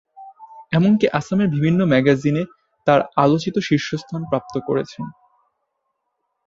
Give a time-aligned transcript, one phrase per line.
[0.71, 2.43] এমনকি অসমের বিভিন্ন ম্যাগাজিনে
[2.87, 4.99] তার আলোকচিত্র শীর্ষস্থান প্রাপ্ত করেছে।